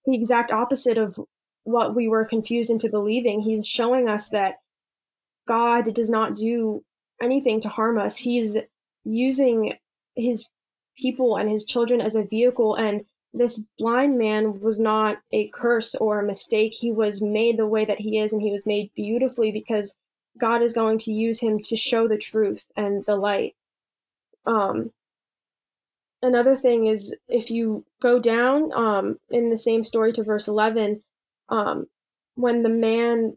the 0.04 0.16
exact 0.16 0.50
opposite 0.52 0.98
of 0.98 1.18
what 1.64 1.94
we 1.94 2.08
were 2.08 2.24
confused 2.24 2.70
into 2.70 2.88
believing. 2.88 3.40
He's 3.40 3.66
showing 3.66 4.08
us 4.08 4.30
that 4.30 4.56
God 5.46 5.92
does 5.94 6.10
not 6.10 6.36
do 6.36 6.84
anything 7.20 7.60
to 7.62 7.68
harm 7.68 7.98
us. 7.98 8.16
He's 8.16 8.56
using 9.04 9.74
his 10.14 10.46
people 10.96 11.36
and 11.36 11.50
his 11.50 11.64
children 11.64 12.00
as 12.00 12.14
a 12.14 12.24
vehicle 12.24 12.74
and 12.74 13.04
this 13.34 13.62
blind 13.78 14.18
man 14.18 14.60
was 14.60 14.78
not 14.78 15.18
a 15.32 15.48
curse 15.48 15.94
or 15.94 16.20
a 16.20 16.26
mistake. 16.26 16.74
He 16.74 16.92
was 16.92 17.22
made 17.22 17.56
the 17.56 17.66
way 17.66 17.84
that 17.84 17.98
he 17.98 18.18
is, 18.18 18.32
and 18.32 18.42
he 18.42 18.52
was 18.52 18.66
made 18.66 18.90
beautifully 18.94 19.50
because 19.50 19.96
God 20.38 20.62
is 20.62 20.72
going 20.72 20.98
to 20.98 21.12
use 21.12 21.40
him 21.40 21.58
to 21.60 21.76
show 21.76 22.06
the 22.06 22.18
truth 22.18 22.66
and 22.76 23.04
the 23.06 23.16
light. 23.16 23.54
Um, 24.44 24.90
another 26.22 26.56
thing 26.56 26.86
is 26.86 27.16
if 27.28 27.50
you 27.50 27.84
go 28.02 28.18
down 28.18 28.72
um, 28.72 29.18
in 29.30 29.50
the 29.50 29.56
same 29.56 29.82
story 29.82 30.12
to 30.12 30.24
verse 30.24 30.48
11, 30.48 31.02
um, 31.48 31.86
when 32.34 32.62
the 32.62 32.68
man, 32.68 33.36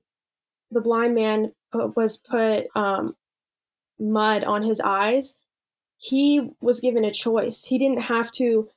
the 0.71 0.81
blind 0.81 1.15
man, 1.15 1.53
was 1.95 2.17
put 2.17 2.67
um, 2.75 3.15
mud 3.99 4.43
on 4.43 4.63
his 4.63 4.81
eyes, 4.81 5.37
he 5.97 6.49
was 6.61 6.79
given 6.79 7.05
a 7.05 7.11
choice. 7.11 7.65
He 7.65 7.77
didn't 7.77 8.03
have 8.03 8.31
to 8.33 8.69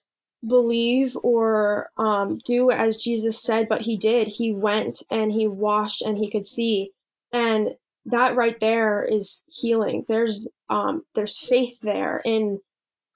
believe 0.47 1.17
or 1.23 1.91
um, 1.97 2.39
do 2.45 2.71
as 2.71 2.97
Jesus 2.97 3.43
said, 3.43 3.69
but 3.69 3.83
he 3.83 3.97
did. 3.97 4.29
He 4.29 4.53
went 4.53 5.03
and 5.11 5.33
he 5.33 5.47
washed 5.47 6.03
and 6.03 6.17
he 6.17 6.31
could 6.31 6.45
see. 6.45 6.93
And 7.33 7.71
that 8.07 8.37
right 8.37 8.59
there 8.61 9.05
is 9.05 9.43
healing. 9.49 10.05
There's 10.09 10.49
um, 10.71 11.05
there's 11.15 11.39
faith 11.39 11.81
there 11.83 12.23
in 12.25 12.61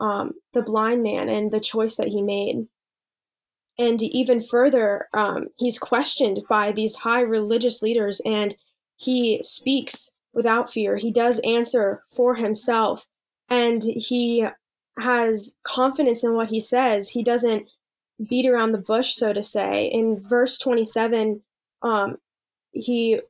um, 0.01 0.33
the 0.53 0.63
blind 0.63 1.03
man 1.03 1.29
and 1.29 1.51
the 1.51 1.61
choice 1.61 1.97
that 1.97 2.09
he 2.09 2.23
made. 2.23 2.67
And 3.79 4.03
even 4.03 4.41
further, 4.41 5.09
um, 5.15 5.49
he's 5.57 5.79
questioned 5.79 6.43
by 6.49 6.73
these 6.73 6.97
high 6.97 7.23
religious 7.23 7.81
leaders, 7.83 8.21
and 8.27 8.55
he 9.03 9.43
speaks 9.43 10.13
without 10.33 10.71
fear. 10.71 10.97
He 10.97 11.11
does 11.11 11.41
answer 11.41 12.03
for 12.09 12.35
himself, 12.35 13.07
and 13.49 13.83
he 13.83 14.47
has 14.99 15.57
confidence 15.65 16.23
in 16.23 16.35
what 16.35 16.51
he 16.51 16.61
says. 16.61 17.09
He 17.09 17.23
doesn't 17.23 17.69
beat 18.29 18.47
around 18.47 18.73
the 18.73 18.79
bush, 18.79 19.15
so 19.15 19.33
to 19.33 19.43
say. 19.43 19.87
In 19.87 20.21
verse 20.21 20.59
27, 20.59 21.43
um, 21.83 22.17
he 22.73 23.21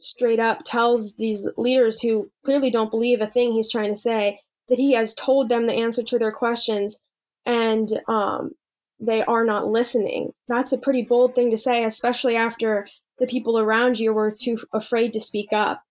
straight 0.00 0.40
up 0.40 0.62
tells 0.64 1.14
these 1.14 1.46
leaders 1.56 2.00
who 2.00 2.30
clearly 2.44 2.70
don't 2.70 2.90
believe 2.90 3.20
a 3.20 3.26
thing 3.28 3.52
he's 3.52 3.70
trying 3.70 3.90
to 3.90 3.96
say 3.96 4.40
that 4.68 4.78
he 4.78 4.92
has 4.92 5.14
told 5.14 5.48
them 5.48 5.66
the 5.66 5.74
answer 5.74 6.02
to 6.02 6.18
their 6.18 6.32
questions 6.32 6.98
and 7.46 8.00
um, 8.08 8.50
they 8.98 9.22
are 9.24 9.44
not 9.44 9.68
listening. 9.68 10.32
That's 10.48 10.72
a 10.72 10.78
pretty 10.78 11.02
bold 11.02 11.34
thing 11.34 11.50
to 11.50 11.56
say, 11.56 11.84
especially 11.84 12.36
after 12.36 12.88
the 13.22 13.28
people 13.28 13.56
around 13.56 14.00
you 14.00 14.12
were 14.12 14.32
too 14.32 14.58
afraid 14.72 15.12
to 15.12 15.20
speak 15.20 15.52
up. 15.52 15.84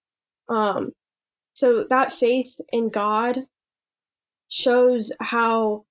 Um, 0.50 0.91
so 1.53 1.85
that 1.85 2.11
faith 2.11 2.59
in 2.73 2.89
God 2.89 3.45
shows 4.50 5.13
how 5.21 5.85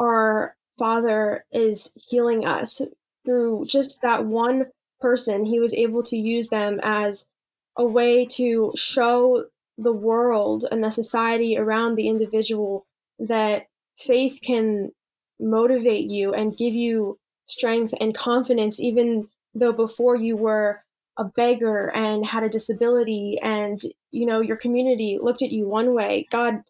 our 0.00 0.56
Father 0.78 1.44
is 1.52 1.92
healing 1.96 2.46
us 2.46 2.80
through 3.26 3.66
just 3.66 4.00
that 4.00 4.24
one 4.24 4.68
person. 5.02 5.44
He 5.44 5.60
was 5.60 5.74
able 5.74 6.02
to 6.04 6.16
use 6.16 6.48
them 6.48 6.80
as 6.82 7.28
a 7.76 7.84
way 7.84 8.24
to 8.24 8.72
show 8.74 9.44
the 9.76 9.92
world 9.92 10.64
and 10.72 10.82
the 10.82 10.90
society 10.90 11.58
around 11.58 11.96
the 11.96 12.08
individual 12.08 12.86
that 13.18 13.66
faith 13.98 14.40
can 14.42 14.92
motivate 15.38 16.08
you 16.08 16.32
and 16.32 16.56
give 16.56 16.74
you 16.74 17.18
strength 17.44 17.92
and 18.00 18.16
confidence, 18.16 18.80
even 18.80 19.28
though 19.54 19.72
before 19.72 20.16
you 20.16 20.36
were 20.36 20.82
a 21.16 21.24
beggar 21.24 21.90
and 21.94 22.24
had 22.24 22.42
a 22.42 22.48
disability 22.48 23.38
and 23.42 23.80
you 24.10 24.24
know 24.24 24.40
your 24.40 24.56
community 24.56 25.18
looked 25.20 25.42
at 25.42 25.50
you 25.50 25.66
one 25.66 25.94
way 25.94 26.26
god 26.30 26.62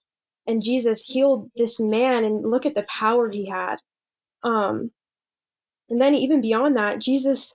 and 0.49 0.63
Jesus 0.63 1.05
healed 1.05 1.51
this 1.57 1.79
man 1.79 2.25
and 2.25 2.51
look 2.51 2.65
at 2.65 2.75
the 2.75 2.85
power 2.85 3.31
he 3.31 3.51
had. 3.51 3.77
Um, 4.43 4.91
and 5.91 6.01
then 6.01 6.15
even 6.15 6.41
beyond 6.41 6.75
that, 6.77 7.01
Jesus 7.01 7.55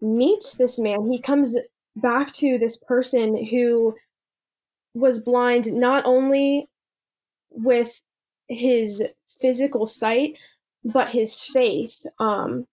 meets 0.00 0.54
this 0.54 0.78
man. 0.78 1.10
He 1.10 1.18
comes 1.18 1.56
back 1.96 2.32
to 2.32 2.58
this 2.58 2.76
person 2.76 3.46
who 3.46 3.96
was 4.92 5.20
blind 5.20 5.72
not 5.72 6.04
only 6.04 6.68
with 7.50 8.02
his 8.48 9.02
physical 9.40 9.86
sight, 9.86 10.38
but 10.84 11.12
his 11.12 11.40
faith. 11.40 12.04
Um, 12.18 12.66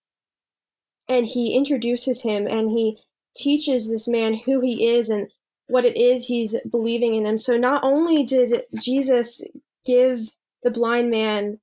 and 1.11 1.27
he 1.27 1.53
introduces 1.53 2.21
him 2.21 2.47
and 2.47 2.71
he 2.71 2.97
teaches 3.35 3.89
this 3.89 4.07
man 4.07 4.33
who 4.45 4.61
he 4.61 4.87
is 4.87 5.09
and 5.09 5.29
what 5.67 5.83
it 5.83 5.97
is 5.97 6.27
he's 6.27 6.55
believing 6.69 7.15
in 7.15 7.25
him. 7.25 7.37
So 7.37 7.57
not 7.57 7.83
only 7.83 8.23
did 8.23 8.63
Jesus 8.81 9.43
give 9.85 10.29
the 10.63 10.71
blind 10.71 11.11
man 11.11 11.59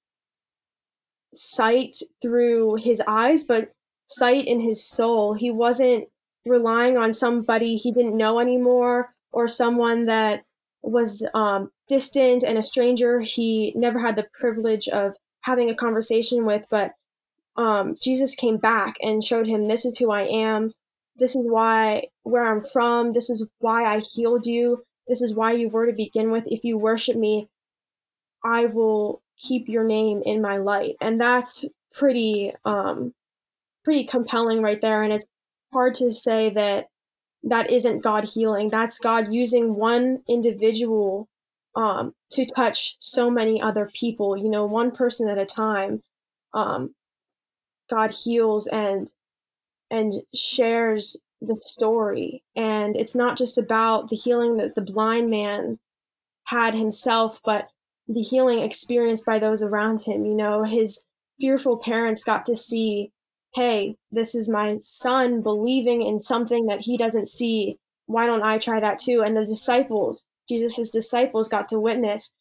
sight 1.35 1.97
through 2.21 2.76
his 2.76 3.02
eyes, 3.09 3.45
but 3.45 3.73
sight 4.07 4.47
in 4.47 4.61
his 4.61 4.87
soul. 4.87 5.33
He 5.33 5.50
wasn't 5.50 6.09
relying 6.45 6.99
on 6.99 7.14
somebody 7.14 7.76
he 7.76 7.90
didn't 7.90 8.17
know 8.17 8.40
anymore 8.40 9.14
or 9.33 9.49
someone 9.49 10.05
that 10.07 10.45
was 10.83 11.26
um, 11.33 11.71
distant 11.88 12.43
and 12.43 12.59
a 12.59 12.62
stranger 12.62 13.21
he 13.21 13.73
never 13.75 13.99
had 13.99 14.17
the 14.17 14.26
privilege 14.38 14.88
of 14.88 15.17
having 15.43 15.71
a 15.71 15.75
conversation 15.75 16.45
with. 16.45 16.64
But 16.71 16.93
um, 17.58 17.96
Jesus 18.00 18.34
came 18.34 18.56
back 18.56 18.96
and 19.02 19.22
showed 19.22 19.46
him, 19.46 19.66
This 19.66 19.84
is 19.84 19.98
who 19.98 20.10
I 20.10 20.22
am 20.22 20.72
this 21.18 21.34
is 21.34 21.44
why 21.44 22.04
where 22.22 22.44
I'm 22.44 22.62
from, 22.62 23.12
this 23.12 23.28
is 23.28 23.46
why 23.58 23.84
I 23.84 24.00
healed 24.00 24.46
you, 24.46 24.84
this 25.06 25.20
is 25.20 25.34
why 25.34 25.52
you 25.52 25.68
were 25.68 25.86
to 25.86 25.92
begin 25.92 26.30
with. 26.30 26.44
If 26.46 26.64
you 26.64 26.78
worship 26.78 27.16
me, 27.16 27.48
I 28.44 28.66
will 28.66 29.22
keep 29.36 29.68
your 29.68 29.84
name 29.84 30.22
in 30.24 30.40
my 30.40 30.58
light. 30.58 30.96
And 31.00 31.20
that's 31.20 31.64
pretty 31.92 32.52
um 32.64 33.14
pretty 33.84 34.04
compelling 34.04 34.62
right 34.62 34.80
there 34.80 35.02
and 35.02 35.12
it's 35.12 35.26
hard 35.72 35.94
to 35.96 36.10
say 36.10 36.50
that 36.50 36.88
that 37.44 37.70
isn't 37.70 38.02
God 38.02 38.24
healing. 38.24 38.70
That's 38.70 38.98
God 38.98 39.32
using 39.32 39.74
one 39.74 40.22
individual 40.28 41.28
um 41.74 42.14
to 42.32 42.46
touch 42.46 42.96
so 43.00 43.30
many 43.30 43.60
other 43.60 43.90
people, 43.94 44.36
you 44.36 44.48
know, 44.50 44.66
one 44.66 44.92
person 44.92 45.28
at 45.28 45.38
a 45.38 45.46
time. 45.46 46.02
Um 46.54 46.94
God 47.90 48.12
heals 48.12 48.66
and 48.66 49.12
and 49.90 50.23
shares 50.35 51.16
the 51.40 51.57
story. 51.57 52.42
And 52.57 52.97
it's 52.97 53.14
not 53.14 53.37
just 53.37 53.59
about 53.59 54.09
the 54.09 54.16
healing 54.16 54.57
that 54.57 54.75
the 54.75 54.80
blind 54.80 55.30
man 55.30 55.78
had 56.45 56.75
himself, 56.75 57.40
but 57.45 57.68
the 58.07 58.23
healing 58.23 58.61
experienced 58.61 59.25
by 59.25 59.38
those 59.38 59.62
around 59.62 60.02
him. 60.02 60.25
You 60.25 60.35
know, 60.35 60.64
his 60.64 61.04
fearful 61.40 61.78
parents 61.78 62.25
got 62.25 62.45
to 62.47 62.57
see, 62.57 63.12
hey, 63.54 63.97
this 64.11 64.35
is 64.35 64.49
my 64.49 64.78
son 64.78 65.42
believing 65.42 66.02
in 66.02 66.18
something 66.18 66.66
that 66.66 66.80
he 66.83 66.97
doesn't 66.97 67.28
see. 67.28 67.78
Why 68.07 68.26
don't 68.26 68.42
I 68.42 68.59
try 68.59 68.80
that 68.80 68.99
too? 68.99 69.23
And 69.25 69.37
the 69.37 69.47
disciples, 69.47 70.26
Jesus's 70.49 70.90
disciples 70.90 71.49
got 71.49 71.68
to 71.68 71.80
witness, 71.80 72.33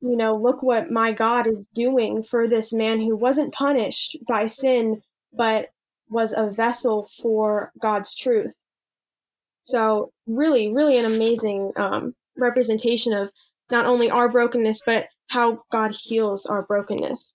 you 0.00 0.16
know, 0.16 0.36
look 0.36 0.62
what 0.62 0.90
my 0.90 1.12
God 1.12 1.46
is 1.46 1.68
doing 1.74 2.22
for 2.22 2.48
this 2.48 2.72
man 2.72 3.00
who 3.00 3.16
wasn't 3.16 3.54
punished 3.54 4.16
by 4.28 4.46
sin, 4.46 5.02
but 5.32 5.70
was 6.08 6.32
a 6.32 6.50
vessel 6.50 7.08
for 7.20 7.72
God's 7.80 8.14
truth. 8.14 8.54
So 9.62 10.12
really, 10.26 10.72
really 10.72 10.96
an 10.98 11.04
amazing 11.04 11.72
um, 11.76 12.14
representation 12.36 13.12
of 13.12 13.30
not 13.70 13.86
only 13.86 14.10
our 14.10 14.28
brokenness, 14.28 14.82
but 14.86 15.08
how 15.28 15.62
God 15.70 15.94
heals 15.94 16.46
our 16.46 16.62
brokenness. 16.62 17.34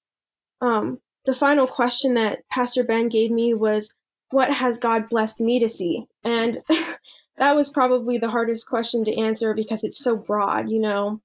Um, 0.61 0.99
the 1.25 1.33
final 1.33 1.67
question 1.67 2.15
that 2.15 2.39
Pastor 2.49 2.83
Ben 2.83 3.07
gave 3.07 3.29
me 3.29 3.53
was, 3.53 3.93
What 4.31 4.51
has 4.51 4.79
God 4.79 5.09
blessed 5.09 5.39
me 5.39 5.59
to 5.59 5.69
see? 5.69 6.05
And 6.23 6.57
that 7.37 7.55
was 7.55 7.69
probably 7.69 8.17
the 8.17 8.29
hardest 8.29 8.67
question 8.67 9.05
to 9.05 9.15
answer 9.15 9.53
because 9.53 9.83
it's 9.83 9.99
so 9.99 10.15
broad, 10.15 10.69
you 10.69 10.79
know. 10.79 11.21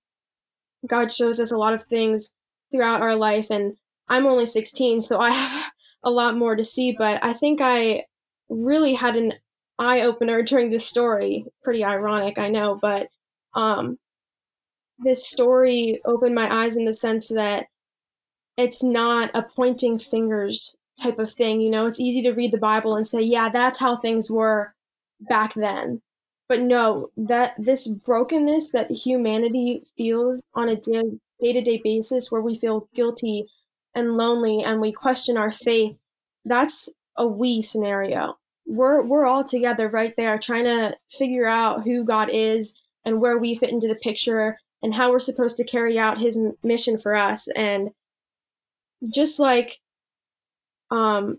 God 0.86 1.10
shows 1.10 1.40
us 1.40 1.50
a 1.50 1.58
lot 1.58 1.74
of 1.74 1.84
things 1.84 2.32
throughout 2.70 3.02
our 3.02 3.16
life, 3.16 3.50
and 3.50 3.76
I'm 4.08 4.26
only 4.26 4.46
16, 4.46 5.02
so 5.02 5.18
I 5.18 5.30
have 5.30 5.70
a 6.02 6.10
lot 6.10 6.36
more 6.36 6.56
to 6.56 6.64
see, 6.64 6.94
but 6.96 7.22
I 7.24 7.32
think 7.32 7.60
I 7.60 8.04
really 8.48 8.94
had 8.94 9.16
an 9.16 9.34
eye 9.78 10.02
opener 10.02 10.42
during 10.42 10.70
this 10.70 10.86
story. 10.86 11.44
Pretty 11.62 11.84
ironic, 11.84 12.38
I 12.38 12.48
know, 12.48 12.78
but 12.80 13.08
um, 13.54 13.98
this 14.98 15.26
story 15.26 16.00
opened 16.04 16.34
my 16.34 16.62
eyes 16.62 16.76
in 16.76 16.84
the 16.84 16.92
sense 16.92 17.28
that 17.28 17.66
it's 18.56 18.82
not 18.82 19.30
a 19.34 19.42
pointing 19.42 19.98
fingers 19.98 20.76
type 21.00 21.18
of 21.18 21.30
thing. 21.30 21.60
You 21.60 21.70
know, 21.70 21.86
it's 21.86 22.00
easy 22.00 22.22
to 22.22 22.32
read 22.32 22.52
the 22.52 22.58
Bible 22.58 22.96
and 22.96 23.06
say, 23.06 23.22
yeah, 23.22 23.48
that's 23.48 23.78
how 23.78 23.96
things 23.96 24.30
were 24.30 24.74
back 25.20 25.54
then. 25.54 26.02
But 26.48 26.60
no, 26.60 27.10
that 27.16 27.54
this 27.58 27.86
brokenness 27.86 28.70
that 28.72 28.90
humanity 28.90 29.82
feels 29.96 30.40
on 30.54 30.68
a 30.68 30.76
day 30.76 31.52
to 31.52 31.60
day 31.60 31.80
basis, 31.82 32.32
where 32.32 32.40
we 32.40 32.54
feel 32.54 32.88
guilty 32.94 33.46
and 33.94 34.16
lonely 34.16 34.62
and 34.62 34.80
we 34.80 34.92
question 34.92 35.36
our 35.36 35.50
faith, 35.50 35.96
that's 36.44 36.88
a 37.16 37.26
we 37.26 37.60
scenario. 37.60 38.38
We're 38.66 39.02
we're 39.02 39.26
all 39.26 39.44
together 39.44 39.88
right 39.88 40.14
there 40.16 40.38
trying 40.38 40.64
to 40.64 40.96
figure 41.10 41.46
out 41.46 41.84
who 41.84 42.04
God 42.04 42.30
is 42.30 42.74
and 43.04 43.20
where 43.20 43.38
we 43.38 43.54
fit 43.54 43.70
into 43.70 43.88
the 43.88 43.94
picture 43.94 44.58
and 44.82 44.94
how 44.94 45.10
we're 45.10 45.18
supposed 45.18 45.56
to 45.56 45.64
carry 45.64 45.98
out 45.98 46.18
his 46.18 46.38
mission 46.62 46.98
for 46.98 47.14
us 47.14 47.48
and 47.48 47.90
just 49.08 49.38
like 49.38 49.80
um 50.90 51.38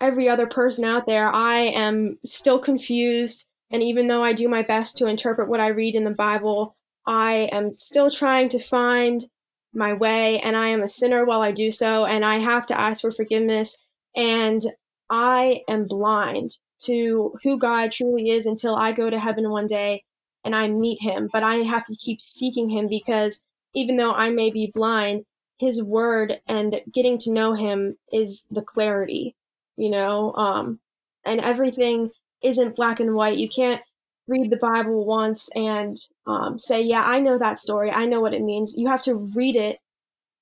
every 0.00 0.28
other 0.28 0.46
person 0.46 0.84
out 0.84 1.06
there 1.06 1.34
i 1.34 1.56
am 1.56 2.18
still 2.24 2.58
confused 2.58 3.46
and 3.70 3.82
even 3.82 4.06
though 4.06 4.22
i 4.22 4.32
do 4.32 4.48
my 4.48 4.62
best 4.62 4.96
to 4.96 5.06
interpret 5.06 5.48
what 5.48 5.60
i 5.60 5.68
read 5.68 5.94
in 5.94 6.04
the 6.04 6.10
bible 6.10 6.76
i 7.06 7.48
am 7.52 7.72
still 7.74 8.10
trying 8.10 8.48
to 8.48 8.58
find 8.58 9.26
my 9.74 9.92
way 9.92 10.38
and 10.40 10.56
i 10.56 10.68
am 10.68 10.82
a 10.82 10.88
sinner 10.88 11.24
while 11.24 11.42
i 11.42 11.52
do 11.52 11.70
so 11.70 12.04
and 12.04 12.24
i 12.24 12.38
have 12.38 12.66
to 12.66 12.78
ask 12.78 13.00
for 13.02 13.10
forgiveness. 13.10 13.82
And 14.14 14.62
i 15.10 15.60
am 15.68 15.86
blind 15.86 16.52
to 16.82 17.34
who 17.42 17.58
god 17.58 17.92
truly 17.92 18.30
is 18.30 18.46
until 18.46 18.74
i 18.76 18.92
go 18.92 19.10
to 19.10 19.20
heaven 19.20 19.50
one 19.50 19.66
day 19.66 20.02
and 20.46 20.54
I 20.54 20.68
meet 20.68 21.02
him, 21.02 21.28
but 21.32 21.42
I 21.42 21.56
have 21.56 21.84
to 21.86 21.96
keep 21.96 22.20
seeking 22.20 22.70
him 22.70 22.86
because 22.86 23.42
even 23.74 23.96
though 23.96 24.12
I 24.12 24.30
may 24.30 24.50
be 24.50 24.70
blind, 24.72 25.24
his 25.58 25.82
word 25.82 26.40
and 26.46 26.80
getting 26.92 27.18
to 27.18 27.32
know 27.32 27.54
him 27.54 27.96
is 28.12 28.46
the 28.48 28.62
clarity, 28.62 29.34
you 29.76 29.90
know, 29.90 30.32
um, 30.34 30.78
and 31.24 31.40
everything 31.40 32.10
isn't 32.42 32.76
black 32.76 33.00
and 33.00 33.14
white. 33.14 33.38
You 33.38 33.48
can't 33.48 33.80
read 34.28 34.50
the 34.50 34.56
Bible 34.56 35.04
once 35.04 35.48
and 35.54 35.96
um, 36.26 36.58
say, 36.58 36.82
Yeah, 36.82 37.02
I 37.04 37.20
know 37.20 37.38
that 37.38 37.58
story. 37.58 37.90
I 37.90 38.06
know 38.06 38.20
what 38.20 38.34
it 38.34 38.42
means. 38.42 38.76
You 38.76 38.88
have 38.88 39.02
to 39.02 39.14
read 39.14 39.56
it 39.56 39.78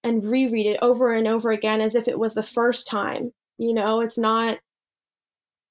and 0.02 0.24
reread 0.24 0.66
it 0.66 0.78
over 0.83 1.12
and 1.12 1.26
over 1.26 1.50
again 1.50 1.80
as 1.80 1.94
if 1.94 2.09
it 2.09 2.18
was 2.18 2.35
the 2.35 2.42
first 2.42 2.87
time. 2.87 3.33
You 3.59 3.72
know, 3.72 4.00
it's 4.00 4.18
not 4.18 4.59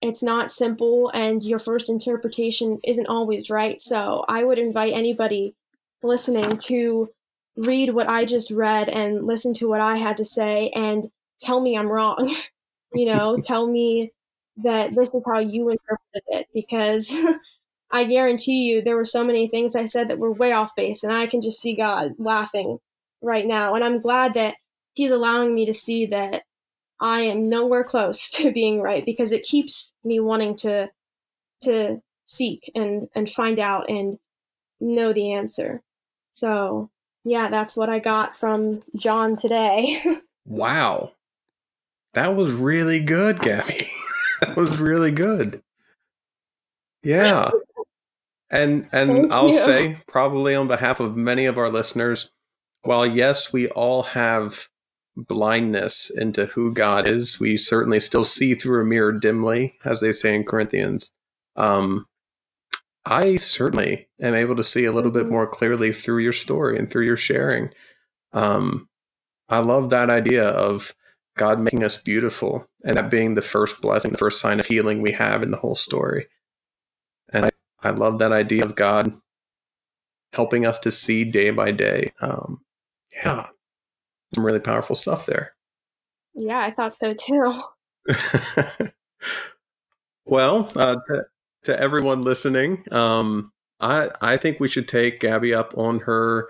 it's 0.02 0.22
not 0.22 0.52
simple 0.52 1.10
and 1.14 1.44
your 1.44 1.60
first 1.60 1.90
interpretation 1.90 2.80
isn't 2.84 3.08
always 3.08 3.50
right. 3.50 3.80
So 3.80 4.26
I 4.28 4.44
would 4.44 4.60
invite 4.60 4.94
anybody 4.94 5.56
listening 6.02 6.58
to 6.58 7.10
read 7.56 7.94
what 7.94 8.10
I 8.10 8.26
just 8.26 8.52
read 8.52 8.90
and 8.90 9.26
listen 9.26 9.54
to 9.56 9.70
what 9.70 9.80
I 9.80 9.96
had 9.98 10.18
to 10.18 10.26
say 10.26 10.72
and 10.76 11.10
tell 11.40 11.62
me 11.62 11.78
I'm 11.78 11.88
wrong. 11.88 12.36
you 12.94 13.06
know, 13.06 13.38
tell 13.42 13.66
me 13.66 14.12
that 14.58 14.96
this 14.96 15.10
is 15.10 15.22
how 15.26 15.40
you 15.40 15.70
interpreted 15.70 16.24
it 16.28 16.48
because 16.54 17.16
I 17.92 18.06
guarantee 18.06 18.64
you 18.64 18.82
there 18.82 18.96
were 18.96 19.06
so 19.06 19.24
many 19.24 19.48
things 19.48 19.76
I 19.76 19.86
said 19.86 20.10
that 20.10 20.20
were 20.20 20.32
way 20.32 20.52
off 20.52 20.76
base 20.76 21.04
and 21.04 21.14
I 21.14 21.28
can 21.28 21.42
just 21.42 21.62
see 21.62 21.76
God 21.76 22.14
laughing 22.18 22.80
right 23.22 23.46
now. 23.46 23.76
And 23.76 23.84
I'm 23.84 24.02
glad 24.02 24.34
that 24.36 24.56
he's 24.94 25.12
allowing 25.12 25.54
me 25.54 25.66
to 25.66 25.74
see 25.74 26.06
that 26.08 26.44
I 27.00 27.22
am 27.22 27.50
nowhere 27.50 27.84
close 27.84 28.30
to 28.32 28.52
being 28.52 28.82
right 28.82 29.06
because 29.06 29.32
it 29.32 29.44
keeps 29.44 29.96
me 30.04 30.20
wanting 30.20 30.56
to 30.58 30.90
to 31.62 32.02
seek 32.26 32.72
and 32.76 33.08
and 33.16 33.30
find 33.30 33.60
out 33.60 33.90
and 33.90 34.18
know 34.80 35.14
the 35.14 35.34
answer. 35.34 35.82
So, 36.32 36.90
yeah, 37.24 37.50
that's 37.50 37.78
what 37.78 37.90
I 37.90 38.00
got 38.00 38.38
from 38.38 38.82
John 38.96 39.38
today. 39.38 40.04
wow. 40.46 41.12
That 42.14 42.36
was 42.36 42.52
really 42.52 43.00
good, 43.00 43.40
Gabby. 43.40 43.88
That 44.48 44.56
was 44.56 44.80
really 44.80 45.12
good. 45.12 45.62
Yeah. 47.04 47.52
And 48.52 48.88
and 48.92 49.12
Thank 49.12 49.34
I'll 49.34 49.48
you. 49.48 49.58
say 49.58 49.98
probably 50.08 50.54
on 50.54 50.68
behalf 50.68 51.00
of 51.00 51.18
many 51.18 51.48
of 51.48 51.58
our 51.58 51.72
listeners, 51.72 52.30
while 52.84 53.04
yes, 53.04 53.52
we 53.52 53.68
all 53.70 54.04
have 54.04 54.70
blindness 55.16 56.12
into 56.12 56.46
who 56.46 56.72
God 56.72 57.08
is. 57.08 57.40
We 57.40 57.58
certainly 57.58 58.00
still 58.00 58.24
see 58.24 58.54
through 58.54 58.82
a 58.82 58.86
mirror 58.86 59.12
dimly, 59.12 59.76
as 59.84 60.02
they 60.02 60.12
say 60.12 60.36
in 60.36 60.44
Corinthians. 60.44 61.12
Um, 61.56 62.06
I 63.06 63.36
certainly 63.36 64.08
am 64.22 64.34
able 64.34 64.56
to 64.56 64.64
see 64.64 64.86
a 64.86 64.92
little 64.92 65.12
bit 65.12 65.24
mm-hmm. 65.24 65.34
more 65.34 65.48
clearly 65.48 65.92
through 65.92 66.20
your 66.20 66.34
story 66.34 66.78
and 66.78 66.90
through 66.90 67.06
your 67.06 67.18
sharing. 67.18 67.70
Um, 68.32 68.88
I 69.50 69.60
love 69.60 69.90
that 69.90 70.10
idea 70.10 70.48
of 70.48 70.94
God 71.36 71.60
making 71.60 71.84
us 71.84 71.98
beautiful 71.98 72.68
and 72.84 72.98
that 72.98 73.10
being 73.10 73.36
the 73.36 73.42
first 73.42 73.82
blessing, 73.82 74.12
the 74.12 74.18
first 74.18 74.40
sign 74.40 74.60
of 74.60 74.66
healing 74.66 75.02
we 75.02 75.12
have 75.14 75.42
in 75.42 75.52
the 75.52 75.58
whole 75.58 75.76
story. 75.76 76.28
And 77.32 77.46
I, 77.46 77.50
I 77.82 77.90
love 77.92 78.20
that 78.20 78.32
idea 78.32 78.64
of 78.64 78.76
God 78.76 79.12
helping 80.34 80.66
us 80.66 80.80
to 80.80 80.92
see 80.92 81.24
day 81.24 81.50
by 81.52 81.72
day. 81.72 82.12
Um, 82.22 82.62
yeah, 83.24 83.48
some 84.34 84.46
really 84.46 84.60
powerful 84.60 84.96
stuff 84.96 85.26
there. 85.26 85.54
Yeah, 86.36 86.60
I 86.60 86.72
thought 86.72 86.96
so 86.96 87.14
too. 87.14 87.62
well, 90.26 90.72
uh, 90.76 90.96
to, 91.08 91.26
to, 91.66 91.80
everyone 91.80 92.22
listening, 92.22 92.84
um, 92.92 93.52
I 93.80 94.10
I 94.22 94.38
think 94.38 94.60
we 94.60 94.68
should 94.68 94.88
take 94.88 95.20
Gabby 95.20 95.54
up 95.54 95.78
on 95.78 96.00
her 96.00 96.48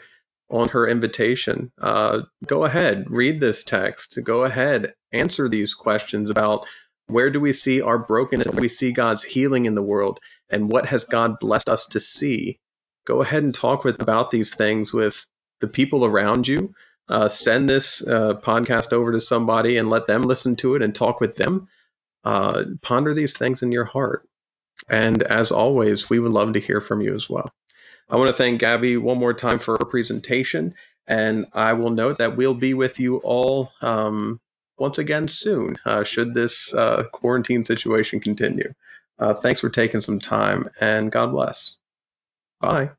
on 0.50 0.70
her 0.70 0.88
invitation. 0.88 1.72
Uh, 1.82 2.22
go 2.46 2.66
ahead, 2.66 3.06
read 3.10 3.40
this 3.40 3.64
text. 3.64 4.20
Go 4.24 4.44
ahead, 4.44 4.94
answer 5.12 5.50
these 5.50 5.74
questions 5.74 6.30
about 6.30 6.66
where 7.08 7.30
do 7.30 7.40
we 7.40 7.54
see 7.54 7.82
our 7.82 7.98
brokenness, 7.98 8.48
where 8.48 8.58
do 8.58 8.62
we 8.62 8.70
see 8.70 8.92
God's 8.92 9.24
healing 9.24 9.66
in 9.66 9.74
the 9.74 9.82
world, 9.82 10.20
and 10.50 10.70
what 10.70 10.88
has 10.88 11.04
God 11.04 11.40
blessed 11.40 11.70
us 11.70 11.86
to 11.88 12.00
see. 12.00 12.60
Go 13.06 13.22
ahead 13.22 13.44
and 13.44 13.54
talk 13.54 13.84
with 13.84 14.02
about 14.02 14.32
these 14.32 14.56
things 14.56 14.94
with 14.94 15.26
the 15.60 15.68
people 15.68 16.06
around 16.06 16.48
you 16.48 16.74
uh, 17.10 17.28
send 17.28 17.70
this 17.70 18.06
uh, 18.08 18.36
podcast 18.36 18.94
over 18.94 19.12
to 19.12 19.20
somebody 19.20 19.78
and 19.78 19.90
let 19.90 20.08
them 20.08 20.24
listen 20.24 20.56
to 20.58 20.76
it 20.76 20.82
and 20.82 20.96
talk 20.96 21.20
with 21.20 21.36
them. 21.36 21.68
Uh, 22.24 22.64
ponder 22.82 23.14
these 23.14 23.38
things 23.38 23.62
in 23.62 23.72
your 23.72 23.86
heart. 23.86 24.28
And 24.90 25.24
as 25.24 25.52
always, 25.52 26.10
we 26.10 26.20
would 26.20 26.32
love 26.32 26.54
to 26.54 26.60
hear 26.60 26.80
from 26.80 27.02
you 27.02 27.14
as 27.14 27.30
well. 27.30 27.52
I 28.10 28.16
want 28.16 28.30
to 28.30 28.38
thank 28.38 28.60
Gabby 28.60 28.98
one 28.98 29.18
more 29.18 29.34
time 29.34 29.60
for 29.60 29.78
her 29.78 29.86
presentation. 29.86 30.76
And 31.08 31.46
I 31.54 31.74
will 31.74 31.90
note 31.90 32.18
that 32.20 32.38
we'll 32.38 32.54
be 32.54 32.74
with 32.74 33.00
you 33.00 33.18
all 33.18 33.72
um, 33.82 34.40
once 34.78 34.98
again 34.98 35.28
soon, 35.28 35.78
uh, 35.86 36.04
should 36.04 36.34
this 36.34 36.74
uh, 36.74 37.04
quarantine 37.12 37.66
situation 37.66 38.20
continue. 38.20 38.74
Uh, 39.20 39.34
thanks 39.34 39.60
for 39.60 39.70
taking 39.70 40.02
some 40.02 40.20
time 40.20 40.70
and 40.80 41.12
God 41.12 41.32
bless. 41.32 41.78
Bye. 42.60 42.92